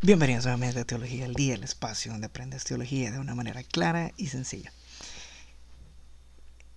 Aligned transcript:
Bienvenidos 0.00 0.44
nuevamente 0.44 0.78
a 0.78 0.84
Teología 0.84 1.24
al 1.24 1.34
Día, 1.34 1.54
el 1.54 1.64
espacio 1.64 2.12
donde 2.12 2.28
aprendes 2.28 2.62
teología 2.62 3.10
de 3.10 3.18
una 3.18 3.34
manera 3.34 3.64
clara 3.64 4.12
y 4.16 4.28
sencilla. 4.28 4.72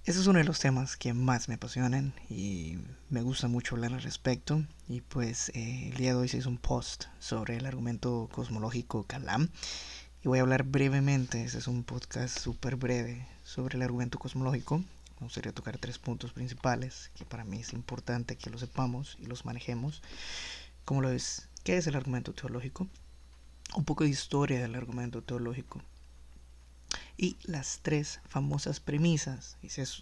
Este 0.06 0.20
es 0.20 0.26
uno 0.26 0.40
de 0.40 0.44
los 0.44 0.58
temas 0.58 0.98
que 0.98 1.14
más 1.14 1.48
me 1.48 1.54
apasionan 1.54 2.16
y 2.32 2.80
me 3.12 3.22
gusta 3.22 3.48
mucho 3.48 3.76
hablar 3.76 3.94
al 3.94 4.02
respecto. 4.02 4.66
Y 4.90 5.02
pues 5.02 5.50
eh, 5.50 5.90
el 5.92 5.98
día 5.98 6.14
de 6.14 6.16
hoy 6.16 6.30
se 6.30 6.38
hizo 6.38 6.50
un 6.50 6.58
post 6.58 7.06
sobre 7.20 7.58
el 7.58 7.68
argumento 7.68 8.28
cosmológico 8.32 9.04
Kalam. 9.04 9.50
Y 10.24 10.28
voy 10.28 10.40
a 10.40 10.42
hablar 10.42 10.64
brevemente, 10.64 11.44
este 11.44 11.60
es 11.60 11.68
un 11.68 11.84
podcast 11.84 12.40
súper 12.40 12.76
breve 12.76 13.28
sobre 13.44 13.76
el 13.76 13.84
argumento 13.84 14.18
cosmológico. 14.18 14.80
Me 14.80 15.28
gustaría 15.28 15.54
tocar 15.54 15.78
tres 15.78 16.00
puntos 16.00 16.34
principales 16.34 17.12
que 17.14 17.26
para 17.26 17.44
mí 17.44 17.60
es 17.60 17.74
importante 17.74 18.36
que 18.36 18.50
lo 18.50 18.58
sepamos 18.58 19.16
y 19.20 19.28
los 19.28 19.46
manejemos. 19.46 20.02
¿Cómo 20.86 21.02
lo 21.04 21.12
es? 21.12 21.48
¿Qué 21.64 21.78
es 21.78 21.86
el 21.86 21.96
argumento 21.96 22.34
teológico? 22.34 22.88
Un 23.76 23.86
poco 23.86 24.04
de 24.04 24.10
historia 24.10 24.62
del 24.62 24.76
argumento 24.76 25.22
teológico 25.22 25.82
y 27.18 27.38
las 27.44 27.80
tres 27.82 28.20
famosas 28.28 28.80
premisas 28.80 29.58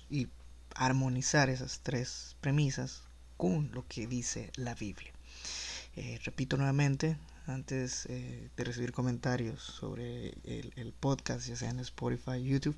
y, 0.09 0.27
armonizar 0.75 1.49
esas 1.49 1.81
tres 1.81 2.37
premisas 2.39 3.03
con 3.37 3.71
lo 3.73 3.85
que 3.87 4.07
dice 4.07 4.51
la 4.55 4.75
Biblia. 4.75 5.11
Eh, 5.95 6.19
repito 6.23 6.55
nuevamente, 6.55 7.17
antes 7.47 8.05
eh, 8.05 8.49
de 8.55 8.63
recibir 8.63 8.93
comentarios 8.93 9.61
sobre 9.61 10.35
el, 10.43 10.93
podcast, 10.97 11.47
ya 11.47 11.55
sea 11.55 11.69
en 11.69 11.79
Spotify, 11.79 12.41
YouTube, 12.41 12.77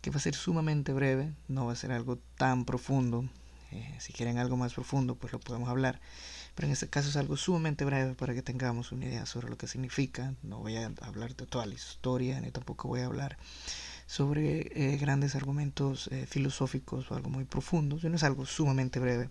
que 0.00 0.10
va 0.10 0.16
a 0.16 0.20
ser 0.20 0.34
sumamente 0.34 0.92
breve, 0.92 1.32
no 1.48 1.66
va 1.66 1.72
a 1.72 1.76
ser 1.76 1.90
algo 1.90 2.18
tan 2.36 2.64
profundo. 2.64 3.24
Eh, 3.72 3.96
si 3.98 4.12
quieren 4.12 4.38
algo 4.38 4.56
más 4.56 4.74
profundo, 4.74 5.14
pues 5.14 5.32
lo 5.32 5.40
podemos 5.40 5.68
hablar 5.68 6.00
pero 6.54 6.66
en 6.66 6.72
este 6.72 6.88
caso 6.88 7.08
es 7.08 7.16
algo 7.16 7.36
sumamente 7.36 7.84
breve 7.84 8.14
para 8.14 8.34
que 8.34 8.42
tengamos 8.42 8.92
una 8.92 9.06
idea 9.06 9.26
sobre 9.26 9.48
lo 9.48 9.56
que 9.56 9.66
significa. 9.66 10.34
No 10.42 10.58
voy 10.58 10.76
a 10.76 10.92
hablar 11.00 11.34
de 11.34 11.46
toda 11.46 11.66
la 11.66 11.74
historia, 11.74 12.40
ni 12.40 12.50
tampoco 12.50 12.88
voy 12.88 13.00
a 13.00 13.06
hablar 13.06 13.38
sobre 14.06 14.70
eh, 14.74 14.98
grandes 14.98 15.34
argumentos 15.34 16.08
eh, 16.12 16.26
filosóficos 16.26 17.10
o 17.10 17.14
algo 17.14 17.30
muy 17.30 17.44
profundo, 17.44 17.98
sino 17.98 18.16
es 18.16 18.22
algo 18.22 18.44
sumamente 18.44 19.00
breve, 19.00 19.30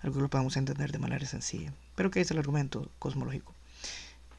algo 0.00 0.16
que 0.16 0.22
lo 0.22 0.30
podamos 0.30 0.56
entender 0.56 0.90
de 0.90 0.98
manera 0.98 1.26
sencilla. 1.26 1.74
Pero 1.94 2.10
¿qué 2.10 2.22
es 2.22 2.30
el 2.30 2.38
argumento 2.38 2.90
cosmológico? 2.98 3.54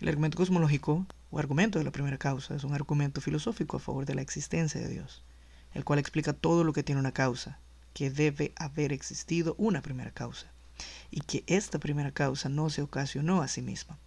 El 0.01 0.07
argumento 0.07 0.37
cosmológico 0.37 1.05
o 1.29 1.37
argumento 1.37 1.77
de 1.77 1.85
la 1.85 1.91
primera 1.91 2.17
causa 2.17 2.55
es 2.55 2.63
un 2.63 2.73
argumento 2.73 3.21
filosófico 3.21 3.77
a 3.77 3.81
favor 3.81 4.05
de 4.05 4.15
la 4.15 4.23
existencia 4.23 4.81
de 4.81 4.87
Dios, 4.87 5.21
el 5.73 5.83
cual 5.83 5.99
explica 5.99 6.33
todo 6.33 6.63
lo 6.63 6.73
que 6.73 6.83
tiene 6.83 7.01
una 7.01 7.11
causa, 7.11 7.59
que 7.93 8.09
debe 8.09 8.53
haber 8.55 8.93
existido 8.93 9.53
una 9.59 9.81
primera 9.81 10.11
causa 10.11 10.47
y 11.11 11.21
que 11.21 11.43
esta 11.47 11.79
primera 11.79 12.11
causa 12.11 12.49
no 12.49 12.69
se 12.69 12.81
ocasionó 12.81 13.41
a 13.41 13.47
sí 13.47 13.61
misma. 13.61 13.97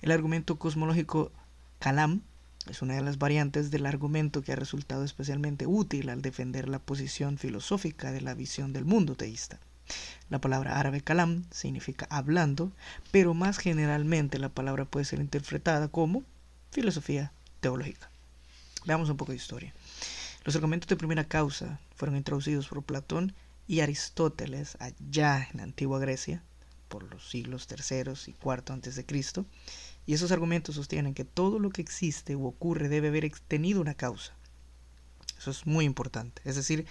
El 0.00 0.10
argumento 0.10 0.58
cosmológico 0.58 1.32
Kalam 1.78 2.22
es 2.68 2.80
una 2.80 2.94
de 2.94 3.02
las 3.02 3.18
variantes 3.18 3.70
del 3.70 3.86
argumento 3.86 4.42
que 4.42 4.52
ha 4.52 4.56
resultado 4.56 5.04
especialmente 5.04 5.66
útil 5.66 6.08
al 6.10 6.22
defender 6.22 6.68
la 6.68 6.78
posición 6.78 7.38
filosófica 7.38 8.12
de 8.12 8.20
la 8.20 8.34
visión 8.34 8.72
del 8.72 8.84
mundo 8.84 9.16
teísta. 9.16 9.58
La 10.30 10.40
palabra 10.40 10.78
árabe 10.78 11.00
kalam 11.00 11.44
significa 11.50 12.06
hablando, 12.08 12.72
pero 13.10 13.34
más 13.34 13.58
generalmente 13.58 14.38
la 14.38 14.48
palabra 14.48 14.84
puede 14.84 15.04
ser 15.04 15.18
interpretada 15.20 15.88
como 15.88 16.22
filosofía 16.70 17.32
teológica. 17.60 18.10
Veamos 18.86 19.10
un 19.10 19.16
poco 19.16 19.32
de 19.32 19.36
historia. 19.36 19.74
Los 20.44 20.54
argumentos 20.54 20.88
de 20.88 20.96
primera 20.96 21.24
causa 21.24 21.80
fueron 21.96 22.16
introducidos 22.16 22.68
por 22.68 22.82
Platón 22.82 23.34
y 23.66 23.80
Aristóteles 23.80 24.76
allá 24.80 25.48
en 25.50 25.58
la 25.58 25.62
antigua 25.62 25.98
Grecia, 25.98 26.42
por 26.88 27.04
los 27.04 27.30
siglos 27.30 27.66
terceros 27.66 28.28
y 28.28 28.32
cuarto 28.32 28.72
antes 28.72 28.96
de 28.96 29.06
Cristo, 29.06 29.46
y 30.06 30.14
esos 30.14 30.32
argumentos 30.32 30.74
sostienen 30.74 31.14
que 31.14 31.24
todo 31.24 31.58
lo 31.58 31.70
que 31.70 31.80
existe 31.80 32.36
u 32.36 32.46
ocurre 32.46 32.88
debe 32.88 33.08
haber 33.08 33.30
tenido 33.48 33.80
una 33.80 33.94
causa. 33.94 34.34
Eso 35.38 35.50
es 35.50 35.66
muy 35.66 35.84
importante. 35.84 36.42
Es 36.44 36.56
decir, 36.56 36.86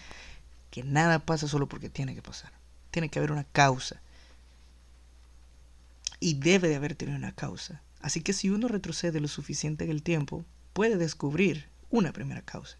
que 0.71 0.83
nada 0.83 1.19
pasa 1.19 1.47
solo 1.47 1.67
porque 1.67 1.89
tiene 1.89 2.15
que 2.15 2.21
pasar. 2.21 2.51
Tiene 2.89 3.09
que 3.09 3.19
haber 3.19 3.31
una 3.31 3.43
causa. 3.43 4.01
Y 6.19 6.35
debe 6.35 6.69
de 6.69 6.75
haber 6.75 6.95
tenido 6.95 7.17
una 7.17 7.33
causa. 7.33 7.81
Así 7.99 8.21
que 8.21 8.33
si 8.33 8.49
uno 8.49 8.67
retrocede 8.67 9.19
lo 9.19 9.27
suficiente 9.27 9.83
en 9.83 9.91
el 9.91 10.03
tiempo, 10.03 10.45
puede 10.73 10.97
descubrir 10.97 11.67
una 11.89 12.13
primera 12.13 12.41
causa. 12.41 12.77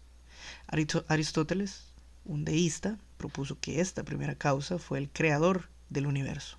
Aristóteles 1.08 1.92
un 2.24 2.44
deísta, 2.44 2.98
propuso 3.22 3.56
que 3.60 3.80
esta 3.80 4.02
primera 4.02 4.34
causa 4.34 4.78
fue 4.78 4.98
el 4.98 5.08
creador 5.08 5.68
del 5.90 6.08
universo. 6.08 6.58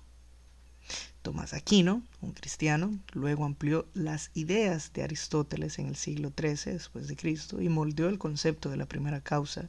Tomás 1.20 1.52
Aquino, 1.52 2.02
un 2.22 2.32
cristiano, 2.32 2.98
luego 3.12 3.44
amplió 3.44 3.86
las 3.92 4.30
ideas 4.32 4.90
de 4.94 5.02
Aristóteles 5.02 5.78
en 5.78 5.88
el 5.88 5.96
siglo 5.96 6.32
XIII 6.38 6.72
después 6.72 7.06
de 7.06 7.16
Cristo 7.16 7.60
y 7.60 7.68
moldeó 7.68 8.08
el 8.08 8.18
concepto 8.18 8.70
de 8.70 8.78
la 8.78 8.86
primera 8.86 9.20
causa 9.20 9.68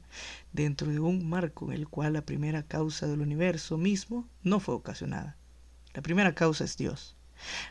dentro 0.54 0.90
de 0.90 1.00
un 1.02 1.30
marco 1.30 1.66
en 1.66 1.74
el 1.74 1.88
cual 1.90 2.14
la 2.14 2.22
primera 2.22 2.64
causa 2.64 3.08
del 3.08 3.20
universo 3.20 3.78
mismo 3.78 4.26
no 4.42 4.62
fue 4.62 4.76
ocasionada. 4.76 5.36
La 5.94 6.02
primera 6.02 6.34
causa 6.34 6.64
es 6.64 6.78
Dios. 6.78 7.16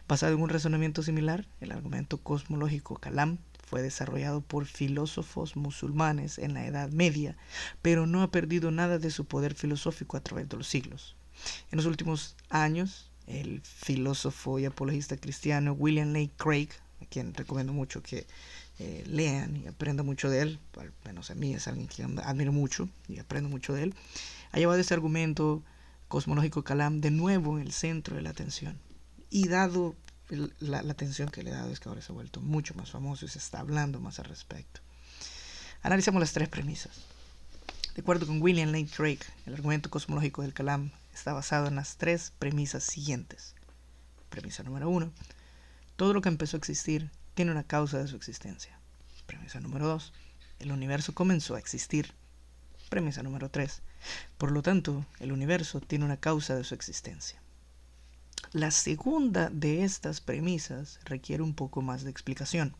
Basado 0.06 0.34
en 0.34 0.42
un 0.42 0.50
razonamiento 0.50 1.02
similar, 1.02 1.46
el 1.60 1.72
argumento 1.72 2.18
cosmológico 2.18 2.96
Kalam 2.96 3.38
fue 3.66 3.82
desarrollado 3.82 4.40
por 4.40 4.66
filósofos 4.66 5.56
musulmanes 5.56 6.38
en 6.38 6.54
la 6.54 6.66
Edad 6.66 6.90
Media, 6.90 7.36
pero 7.82 8.06
no 8.06 8.22
ha 8.22 8.30
perdido 8.30 8.70
nada 8.70 8.98
de 8.98 9.10
su 9.10 9.24
poder 9.24 9.54
filosófico 9.54 10.16
a 10.16 10.20
través 10.20 10.48
de 10.48 10.56
los 10.56 10.68
siglos. 10.68 11.16
En 11.70 11.76
los 11.76 11.86
últimos 11.86 12.36
años, 12.50 13.10
el 13.26 13.60
filósofo 13.62 14.58
y 14.58 14.66
apologista 14.66 15.16
cristiano 15.16 15.72
William 15.72 16.08
Lane 16.08 16.30
Craig, 16.36 16.68
a 17.00 17.06
quien 17.06 17.34
recomiendo 17.34 17.72
mucho 17.72 18.02
que 18.02 18.26
eh, 18.78 19.04
lean 19.06 19.56
y 19.56 19.66
aprendan 19.66 20.06
mucho 20.06 20.28
de 20.28 20.42
él, 20.42 20.58
al 20.78 20.92
menos 21.04 21.30
a 21.30 21.34
mí 21.34 21.54
es 21.54 21.68
alguien 21.68 21.88
que 21.88 22.02
admiro 22.02 22.52
mucho 22.52 22.88
y 23.08 23.18
aprendo 23.18 23.48
mucho 23.48 23.72
de 23.72 23.84
él, 23.84 23.94
ha 24.52 24.58
llevado 24.58 24.80
este 24.80 24.94
argumento 24.94 25.62
cosmológico 26.08 26.62
Kalam 26.62 27.00
de 27.00 27.10
nuevo 27.10 27.58
en 27.58 27.66
el 27.66 27.72
centro 27.72 28.16
de 28.16 28.22
la 28.22 28.30
atención. 28.30 28.78
Y 29.30 29.48
dado 29.48 29.96
la, 30.28 30.78
atención 30.78 31.28
que 31.28 31.42
le 31.42 31.50
he 31.50 31.54
dado 31.54 31.70
es 31.70 31.80
que 31.80 31.88
ahora 31.88 32.00
se 32.00 32.12
ha 32.12 32.14
vuelto 32.14 32.40
mucho 32.40 32.74
más 32.74 32.90
famoso 32.90 33.24
y 33.24 33.28
se 33.28 33.38
está 33.38 33.60
hablando 33.60 34.00
más 34.00 34.18
al 34.18 34.26
respecto. 34.26 34.80
Analicemos 35.82 36.20
las 36.20 36.32
tres 36.32 36.48
premisas. 36.48 36.92
De 37.94 38.00
acuerdo 38.00 38.26
con 38.26 38.42
William 38.42 38.70
Lane 38.70 38.88
Craig, 38.88 39.20
el 39.46 39.54
argumento 39.54 39.90
cosmológico 39.90 40.42
del 40.42 40.54
Kalam 40.54 40.90
está 41.12 41.32
basado 41.32 41.68
en 41.68 41.76
las 41.76 41.96
tres 41.96 42.32
premisas 42.38 42.82
siguientes. 42.84 43.54
Premisa 44.30 44.62
número 44.62 44.88
uno, 44.88 45.12
todo 45.96 46.12
lo 46.12 46.20
que 46.20 46.28
empezó 46.28 46.56
a 46.56 46.58
existir 46.58 47.10
tiene 47.34 47.52
una 47.52 47.62
causa 47.62 47.98
de 47.98 48.08
su 48.08 48.16
existencia. 48.16 48.78
Premisa 49.26 49.60
número 49.60 49.86
dos, 49.86 50.12
el 50.58 50.72
universo 50.72 51.14
comenzó 51.14 51.54
a 51.54 51.58
existir. 51.58 52.12
Premisa 52.88 53.22
número 53.22 53.48
tres, 53.48 53.82
por 54.38 54.50
lo 54.50 54.62
tanto, 54.62 55.06
el 55.20 55.32
universo 55.32 55.80
tiene 55.80 56.04
una 56.04 56.16
causa 56.16 56.56
de 56.56 56.64
su 56.64 56.74
existencia. 56.74 57.43
La 58.54 58.70
segunda 58.70 59.50
de 59.50 59.82
estas 59.82 60.20
premisas 60.20 61.00
requiere 61.04 61.42
un 61.42 61.54
poco 61.54 61.82
más 61.82 62.04
de 62.04 62.10
explicación. 62.12 62.76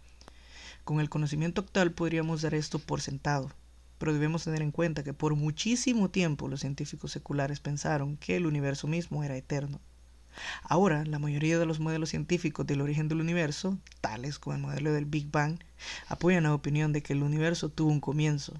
Con 0.84 1.00
el 1.00 1.10
conocimiento 1.10 1.62
actual 1.62 1.90
podríamos 1.90 2.42
dar 2.42 2.54
esto 2.54 2.78
por 2.78 3.00
sentado, 3.00 3.50
pero 3.98 4.12
debemos 4.12 4.44
tener 4.44 4.62
en 4.62 4.70
cuenta 4.70 5.02
que 5.02 5.14
por 5.14 5.34
muchísimo 5.34 6.10
tiempo 6.10 6.46
los 6.46 6.60
científicos 6.60 7.10
seculares 7.10 7.58
pensaron 7.58 8.16
que 8.18 8.36
el 8.36 8.46
universo 8.46 8.86
mismo 8.86 9.24
era 9.24 9.36
eterno. 9.36 9.80
Ahora, 10.62 11.04
la 11.06 11.18
mayoría 11.18 11.58
de 11.58 11.66
los 11.66 11.80
modelos 11.80 12.10
científicos 12.10 12.64
del 12.68 12.80
origen 12.80 13.08
del 13.08 13.20
universo, 13.20 13.76
tales 14.00 14.38
como 14.38 14.54
el 14.54 14.62
modelo 14.62 14.92
del 14.92 15.06
Big 15.06 15.28
Bang, 15.32 15.58
apoyan 16.06 16.44
la 16.44 16.54
opinión 16.54 16.92
de 16.92 17.02
que 17.02 17.14
el 17.14 17.24
universo 17.24 17.68
tuvo 17.68 17.90
un 17.90 17.98
comienzo. 17.98 18.54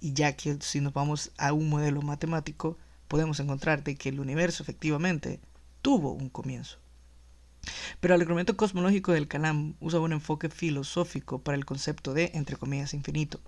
Y 0.00 0.14
ya 0.14 0.32
que 0.34 0.56
si 0.62 0.80
nos 0.80 0.94
vamos 0.94 1.30
a 1.36 1.52
un 1.52 1.68
modelo 1.68 2.00
matemático, 2.00 2.78
podemos 3.06 3.38
encontrar 3.38 3.84
de 3.84 3.96
que 3.96 4.08
el 4.08 4.18
universo 4.18 4.62
efectivamente 4.62 5.38
tuvo 5.82 6.12
un 6.12 6.28
comienzo. 6.28 6.78
Pero 8.00 8.14
el 8.14 8.20
argumento 8.20 8.56
cosmológico 8.56 9.12
del 9.12 9.28
Kalam 9.28 9.74
usa 9.80 10.00
un 10.00 10.12
enfoque 10.12 10.48
filosófico 10.48 11.40
para 11.40 11.56
el 11.56 11.64
concepto 11.64 12.14
de, 12.14 12.30
entre 12.34 12.56
comillas, 12.56 12.94
infinito, 12.94 13.40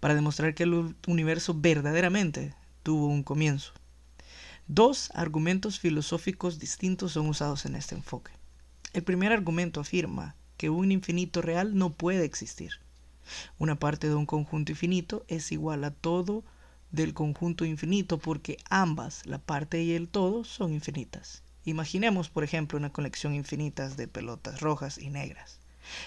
para 0.00 0.14
demostrar 0.14 0.54
que 0.54 0.62
el 0.62 0.96
universo 1.06 1.54
verdaderamente 1.54 2.54
tuvo 2.82 3.06
un 3.06 3.22
comienzo. 3.22 3.72
Dos 4.66 5.10
argumentos 5.14 5.78
filosóficos 5.78 6.58
distintos 6.58 7.12
son 7.12 7.28
usados 7.28 7.66
en 7.66 7.76
este 7.76 7.94
enfoque. 7.94 8.32
El 8.92 9.02
primer 9.02 9.32
argumento 9.32 9.80
afirma 9.80 10.36
que 10.56 10.70
un 10.70 10.92
infinito 10.92 11.42
real 11.42 11.76
no 11.76 11.90
puede 11.90 12.24
existir. 12.24 12.72
Una 13.58 13.78
parte 13.78 14.08
de 14.08 14.14
un 14.14 14.26
conjunto 14.26 14.72
infinito 14.72 15.24
es 15.28 15.52
igual 15.52 15.84
a 15.84 15.90
todo 15.90 16.44
del 16.90 17.14
conjunto 17.14 17.64
infinito 17.64 18.18
porque 18.18 18.58
ambas, 18.68 19.26
la 19.26 19.38
parte 19.38 19.82
y 19.82 19.92
el 19.92 20.08
todo, 20.08 20.44
son 20.44 20.72
infinitas. 20.72 21.42
Imaginemos, 21.64 22.28
por 22.28 22.44
ejemplo, 22.44 22.78
una 22.78 22.92
colección 22.92 23.34
infinita 23.34 23.88
de 23.88 24.08
pelotas 24.08 24.60
rojas 24.60 24.98
y 24.98 25.10
negras. 25.10 25.60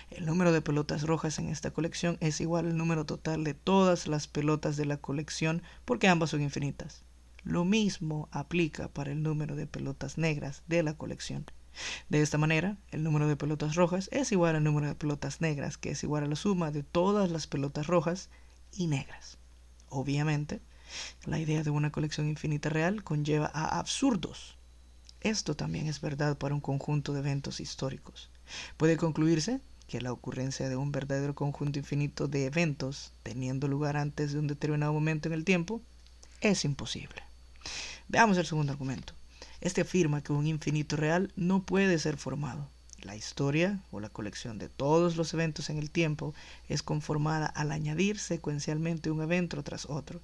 El 0.09 0.25
número 0.25 0.51
de 0.51 0.61
pelotas 0.61 1.03
rojas 1.03 1.39
en 1.39 1.49
esta 1.49 1.71
colección 1.71 2.17
es 2.21 2.41
igual 2.41 2.67
al 2.67 2.77
número 2.77 3.05
total 3.05 3.43
de 3.43 3.53
todas 3.53 4.07
las 4.07 4.27
pelotas 4.27 4.77
de 4.77 4.85
la 4.85 4.97
colección 4.97 5.61
porque 5.85 6.07
ambas 6.07 6.31
son 6.31 6.41
infinitas. 6.41 7.03
Lo 7.43 7.63
mismo 7.63 8.27
aplica 8.31 8.87
para 8.89 9.11
el 9.11 9.21
número 9.21 9.55
de 9.55 9.67
pelotas 9.67 10.17
negras 10.17 10.63
de 10.67 10.83
la 10.83 10.97
colección. 10.97 11.45
De 12.09 12.21
esta 12.21 12.37
manera, 12.37 12.77
el 12.91 13.03
número 13.03 13.27
de 13.27 13.35
pelotas 13.35 13.75
rojas 13.75 14.09
es 14.11 14.31
igual 14.31 14.55
al 14.55 14.63
número 14.63 14.87
de 14.87 14.95
pelotas 14.95 15.41
negras, 15.41 15.77
que 15.77 15.91
es 15.91 16.03
igual 16.03 16.23
a 16.23 16.27
la 16.27 16.35
suma 16.35 16.71
de 16.71 16.83
todas 16.83 17.29
las 17.29 17.47
pelotas 17.47 17.87
rojas 17.87 18.29
y 18.71 18.87
negras. 18.87 19.37
Obviamente, 19.89 20.61
la 21.25 21.39
idea 21.39 21.63
de 21.63 21.69
una 21.69 21.91
colección 21.91 22.27
infinita 22.27 22.69
real 22.69 23.03
conlleva 23.03 23.51
a 23.53 23.79
absurdos. 23.79 24.54
Esto 25.25 25.55
también 25.55 25.87
es 25.87 26.01
verdad 26.01 26.37
para 26.37 26.53
un 26.53 26.61
conjunto 26.61 27.11
de 27.11 27.21
eventos 27.21 27.59
históricos. 27.59 28.29
Puede 28.77 28.95
concluirse 28.95 29.59
que 29.87 29.99
la 29.99 30.11
ocurrencia 30.11 30.69
de 30.69 30.75
un 30.75 30.91
verdadero 30.91 31.33
conjunto 31.33 31.79
infinito 31.79 32.27
de 32.27 32.45
eventos 32.45 33.11
teniendo 33.23 33.67
lugar 33.67 33.97
antes 33.97 34.33
de 34.33 34.37
un 34.37 34.45
determinado 34.45 34.93
momento 34.93 35.27
en 35.27 35.33
el 35.33 35.43
tiempo 35.43 35.81
es 36.41 36.63
imposible. 36.63 37.23
Veamos 38.07 38.37
el 38.37 38.45
segundo 38.45 38.71
argumento. 38.71 39.13
Este 39.61 39.81
afirma 39.81 40.21
que 40.21 40.31
un 40.31 40.45
infinito 40.45 40.95
real 40.95 41.33
no 41.35 41.63
puede 41.63 41.97
ser 41.97 42.17
formado. 42.17 42.69
La 43.01 43.15
historia 43.15 43.79
o 43.89 43.99
la 43.99 44.09
colección 44.09 44.59
de 44.59 44.69
todos 44.69 45.15
los 45.15 45.33
eventos 45.33 45.71
en 45.71 45.79
el 45.79 45.89
tiempo 45.89 46.35
es 46.69 46.83
conformada 46.83 47.47
al 47.47 47.71
añadir 47.71 48.19
secuencialmente 48.19 49.09
un 49.09 49.23
evento 49.23 49.63
tras 49.63 49.87
otro. 49.87 50.21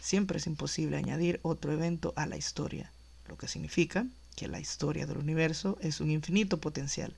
Siempre 0.00 0.38
es 0.38 0.48
imposible 0.48 0.96
añadir 0.96 1.38
otro 1.44 1.70
evento 1.70 2.12
a 2.16 2.26
la 2.26 2.36
historia, 2.36 2.90
lo 3.28 3.38
que 3.38 3.46
significa 3.46 4.04
que 4.36 4.48
la 4.48 4.60
historia 4.60 5.06
del 5.06 5.18
universo 5.18 5.78
es 5.80 6.00
un 6.00 6.10
infinito 6.10 6.58
potencial, 6.58 7.14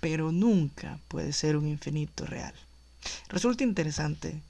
pero 0.00 0.32
nunca 0.32 0.98
puede 1.08 1.32
ser 1.32 1.56
un 1.56 1.66
infinito 1.66 2.26
real. 2.26 2.54
Resulta 3.28 3.64
interesante 3.64 4.40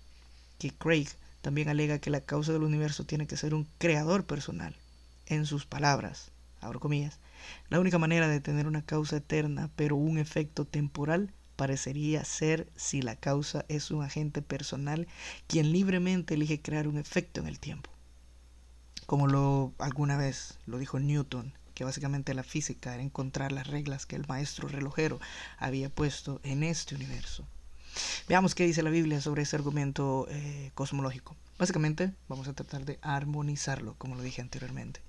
que 0.59 0.71
Craig 0.71 1.09
también 1.43 1.69
alega 1.69 1.99
que 1.99 2.11
la 2.11 2.21
causa 2.21 2.53
del 2.53 2.63
universo 2.63 3.05
tiene 3.05 3.27
que 3.27 3.37
ser 3.37 3.55
un 3.55 3.67
creador 3.79 4.25
personal. 4.25 4.75
En 5.27 5.47
sus 5.47 5.67
palabras, 5.67 6.31
abro 6.61 6.81
comillas, 6.81 7.19
la 7.69 7.81
única 7.81 7.99
manera 7.99 8.29
de 8.29 8.41
tener 8.41 8.67
una 8.67 8.83
causa 8.83 9.17
eterna 9.17 9.71
pero 9.77 9.97
un 9.97 10.19
efecto 10.19 10.65
temporal 10.65 11.33
parecería 11.57 12.25
ser 12.25 12.69
si 12.77 13.03
la 13.03 13.17
causa 13.17 13.65
es 13.69 13.91
un 13.91 14.03
agente 14.03 14.43
personal 14.43 15.09
quien 15.47 15.73
libremente 15.73 16.35
elige 16.35 16.61
crear 16.61 16.89
un 16.89 16.99
efecto 16.99 17.41
en 17.41 17.49
el 17.49 17.59
tiempo. 17.59 17.91
Como 19.07 19.27
lo 19.27 19.73
alguna 19.79 20.17
vez 20.17 20.59
lo 20.67 20.79
dijo 20.79 20.99
Newton 20.99 21.53
que 21.79 21.85
básicamente 21.85 22.35
la 22.35 22.43
física 22.43 22.93
era 22.93 23.05
encontrar 23.05 23.53
las 23.53 23.69
reglas 23.69 24.05
que 24.05 24.17
el 24.17 24.27
maestro 24.27 24.67
relojero 24.67 25.21
había 25.59 25.89
puesto 25.89 26.41
en 26.43 26.65
este 26.65 26.97
universo. 26.97 27.47
Veamos 28.29 28.57
qué 28.57 28.67
dice 28.67 28.83
la 28.83 28.91
Biblia 28.91 29.21
sobre 29.21 29.43
ese 29.43 29.55
argumento 29.55 30.27
eh, 30.29 30.73
cosmológico. 30.75 31.37
Básicamente 31.57 32.13
vamos 32.29 32.49
a 32.49 32.53
tratar 32.53 32.85
de 32.85 32.99
armonizarlo, 33.01 33.95
como 33.97 34.17
lo 34.17 34.23
dije 34.23 34.43
anteriormente. 34.43 35.01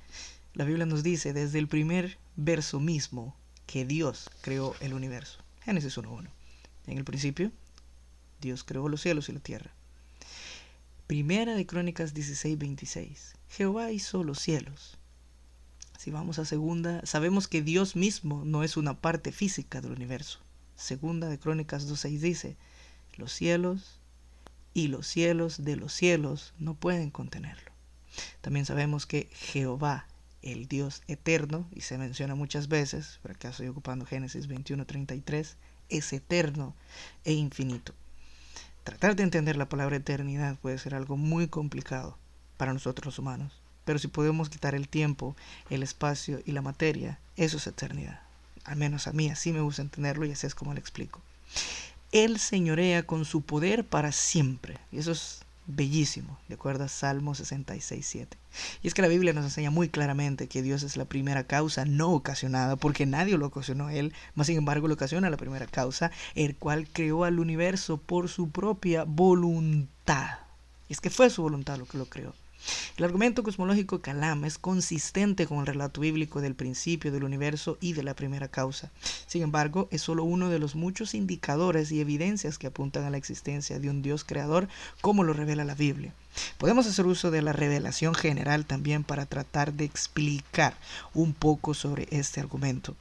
La 0.53 0.63
Biblia 0.63 0.85
nos 0.85 1.01
dice 1.01 1.33
desde 1.33 1.57
el 1.57 1.67
primer 1.67 2.19
verso 2.35 2.79
mismo 2.79 3.35
que 3.65 3.83
Dios 3.83 4.29
creó 4.41 4.75
el 4.79 4.93
universo. 4.93 5.39
Génesis 5.61 5.97
1.1. 5.97 6.29
En 6.85 6.99
el 6.99 7.03
principio, 7.03 7.51
Dios 8.41 8.63
creó 8.63 8.89
los 8.89 9.01
cielos 9.01 9.27
y 9.29 9.31
la 9.31 9.39
tierra. 9.39 9.71
Primera 11.07 11.55
de 11.55 11.65
Crónicas 11.65 12.13
16.26. 12.13 13.33
Jehová 13.49 13.91
hizo 13.91 14.23
los 14.23 14.37
cielos 14.37 14.99
si 15.99 16.11
vamos 16.11 16.39
a 16.39 16.45
segunda, 16.45 17.05
sabemos 17.05 17.49
que 17.49 17.61
Dios 17.61 17.97
mismo 17.97 18.45
no 18.45 18.63
es 18.63 18.77
una 18.77 19.01
parte 19.01 19.33
física 19.33 19.81
del 19.81 19.91
universo. 19.91 20.39
Segunda 20.77 21.27
de 21.27 21.37
Crónicas 21.37 21.91
2.6 21.91 22.19
dice, 22.19 22.57
los 23.17 23.33
cielos 23.33 23.99
y 24.73 24.87
los 24.87 25.05
cielos 25.05 25.65
de 25.65 25.75
los 25.75 25.91
cielos 25.91 26.53
no 26.57 26.73
pueden 26.73 27.09
contenerlo. 27.09 27.73
También 28.39 28.65
sabemos 28.65 29.05
que 29.05 29.27
Jehová, 29.33 30.07
el 30.41 30.69
Dios 30.69 31.01
eterno, 31.09 31.67
y 31.75 31.81
se 31.81 31.97
menciona 31.97 32.33
muchas 32.33 32.69
veces, 32.69 33.19
por 33.21 33.31
acá 33.31 33.49
estoy 33.49 33.67
ocupando 33.67 34.05
Génesis 34.05 34.47
21.33, 34.47 35.55
es 35.89 36.13
eterno 36.13 36.77
e 37.25 37.33
infinito. 37.33 37.93
Tratar 38.85 39.17
de 39.17 39.23
entender 39.23 39.57
la 39.57 39.67
palabra 39.67 39.97
eternidad 39.97 40.57
puede 40.59 40.77
ser 40.77 40.95
algo 40.95 41.17
muy 41.17 41.49
complicado 41.49 42.17
para 42.55 42.71
nosotros 42.71 43.07
los 43.07 43.19
humanos. 43.19 43.61
Pero 43.89 43.97
si 43.97 44.07
podemos 44.07 44.51
quitar 44.51 44.75
el 44.75 44.87
tiempo, 44.87 45.35
el 45.71 45.81
espacio 45.81 46.41
y 46.45 46.51
la 46.51 46.61
materia, 46.61 47.17
eso 47.37 47.57
es 47.57 47.65
eternidad. 47.65 48.19
Al 48.63 48.75
menos 48.75 49.07
a 49.07 49.13
mí 49.13 49.31
así 49.31 49.51
me 49.51 49.61
gusta 49.61 49.81
entenderlo 49.81 50.27
y 50.27 50.31
así 50.31 50.45
es 50.45 50.53
como 50.53 50.75
le 50.75 50.79
explico. 50.79 51.21
Él 52.11 52.37
señorea 52.37 53.01
con 53.01 53.25
su 53.25 53.41
poder 53.41 53.83
para 53.83 54.11
siempre. 54.11 54.77
Y 54.91 54.99
eso 54.99 55.11
es 55.11 55.39
bellísimo, 55.65 56.37
de 56.47 56.53
acuerdo 56.53 56.87
Salmo 56.87 57.33
66, 57.33 58.05
7. 58.05 58.37
Y 58.83 58.87
es 58.87 58.93
que 58.93 59.01
la 59.01 59.07
Biblia 59.07 59.33
nos 59.33 59.45
enseña 59.45 59.71
muy 59.71 59.89
claramente 59.89 60.47
que 60.47 60.61
Dios 60.61 60.83
es 60.83 60.95
la 60.95 61.05
primera 61.05 61.45
causa 61.45 61.83
no 61.85 62.11
ocasionada, 62.11 62.75
porque 62.75 63.07
nadie 63.07 63.39
lo 63.39 63.47
ocasionó 63.47 63.89
Él, 63.89 64.13
más 64.35 64.45
sin 64.45 64.57
embargo 64.59 64.87
lo 64.87 64.93
ocasiona 64.93 65.31
la 65.31 65.37
primera 65.37 65.65
causa, 65.65 66.11
el 66.35 66.55
cual 66.55 66.87
creó 66.93 67.23
al 67.23 67.39
universo 67.39 67.97
por 67.97 68.29
su 68.29 68.51
propia 68.51 69.03
voluntad. 69.03 70.37
Y 70.89 70.93
es 70.93 71.01
que 71.01 71.09
fue 71.09 71.31
su 71.31 71.41
voluntad 71.41 71.79
lo 71.79 71.87
que 71.87 71.97
lo 71.97 72.05
creó. 72.05 72.35
El 72.97 73.05
argumento 73.05 73.43
cosmológico 73.43 74.01
Calam 74.01 74.43
es 74.45 74.57
consistente 74.57 75.47
con 75.47 75.59
el 75.59 75.67
relato 75.67 76.01
bíblico 76.01 76.41
del 76.41 76.55
principio 76.55 77.11
del 77.11 77.23
universo 77.23 77.77
y 77.79 77.93
de 77.93 78.03
la 78.03 78.13
primera 78.13 78.49
causa. 78.49 78.91
Sin 79.27 79.41
embargo, 79.41 79.87
es 79.91 80.01
solo 80.01 80.23
uno 80.23 80.49
de 80.49 80.59
los 80.59 80.75
muchos 80.75 81.13
indicadores 81.13 81.91
y 81.91 82.01
evidencias 82.01 82.57
que 82.57 82.67
apuntan 82.67 83.05
a 83.05 83.09
la 83.09 83.17
existencia 83.17 83.79
de 83.79 83.89
un 83.89 84.01
Dios 84.01 84.23
creador, 84.23 84.67
como 85.01 85.23
lo 85.23 85.33
revela 85.33 85.63
la 85.63 85.75
Biblia. 85.75 86.13
Podemos 86.57 86.85
hacer 86.87 87.05
uso 87.05 87.31
de 87.31 87.41
la 87.41 87.53
revelación 87.53 88.13
general 88.13 88.65
también 88.65 89.03
para 89.03 89.25
tratar 89.25 89.73
de 89.73 89.85
explicar 89.85 90.75
un 91.13 91.33
poco 91.33 91.73
sobre 91.73 92.07
este 92.11 92.39
argumento. 92.39 92.95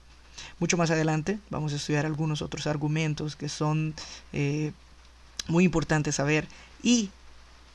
Mucho 0.61 0.77
más 0.77 0.91
adelante 0.91 1.39
vamos 1.51 1.73
a 1.73 1.77
estudiar 1.77 2.07
algunos 2.07 2.43
otros 2.43 2.67
argumentos 2.67 3.37
que 3.37 3.49
son 3.49 3.95
eh, 4.33 4.73
muy 5.49 5.65
importantes 5.65 6.17
saber 6.17 6.47
y 6.83 7.11